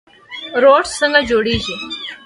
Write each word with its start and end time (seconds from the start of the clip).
روټ 0.61 0.85
څنګه 0.99 1.19
جوړیږي؟ 1.29 1.75